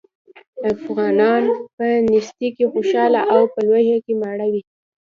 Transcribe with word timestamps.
افغانان 0.73 1.43
په 1.75 1.85
نېستۍ 2.09 2.49
کې 2.55 2.65
خوشاله 2.71 3.21
او 3.33 3.41
په 3.53 3.59
لوږه 3.67 3.97
کې 4.05 4.13
ماړه 4.21 4.45
وو. 4.51 4.61